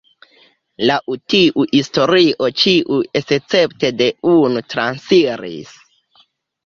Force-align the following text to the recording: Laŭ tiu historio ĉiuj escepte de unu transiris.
Laŭ 0.89 0.95
tiu 1.33 1.65
historio 1.73 2.49
ĉiuj 2.61 2.99
escepte 3.21 3.93
de 4.01 4.09
unu 4.33 4.65
transiris. 4.75 5.79